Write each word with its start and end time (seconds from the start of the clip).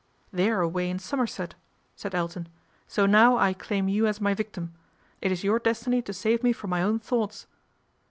'They're 0.33 0.61
away 0.61 0.89
in 0.89 0.97
Somerset," 0.97 1.53
said 1.95 2.15
Elton," 2.15 2.49
so 2.87 3.05
now 3.05 3.37
I 3.37 3.53
claim 3.53 3.87
you 3.87 4.07
as 4.07 4.19
my 4.19 4.33
victim. 4.33 4.73
It 5.21 5.31
is 5.31 5.43
your 5.43 5.59
destiny 5.59 6.01
to 6.01 6.11
save 6.11 6.41
me 6.41 6.53
from 6.53 6.71
my 6.71 6.81
own 6.81 6.97
thoughts." 6.97 7.45